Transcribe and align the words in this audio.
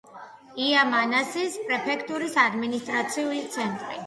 იამანასის 0.67 1.59
პრეფექტურის 1.67 2.39
ადმინისტრაციული 2.47 3.45
ცენტრი. 3.59 3.97